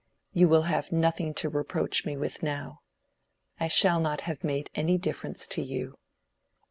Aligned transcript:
You 0.33 0.47
will 0.49 0.63
have 0.63 0.91
nothing 0.91 1.35
to 1.35 1.47
reproach 1.49 2.07
me 2.07 2.17
with 2.17 2.41
now. 2.41 2.81
I 3.59 3.67
shall 3.67 3.99
not 3.99 4.21
have 4.21 4.43
made 4.43 4.71
any 4.73 4.97
difference 4.97 5.45
to 5.49 5.61
you." 5.61 5.99